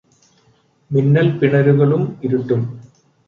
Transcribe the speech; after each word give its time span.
മിന്നല്പിണരുകളും 0.91 2.03
ഇരുട്ടും 2.23 2.63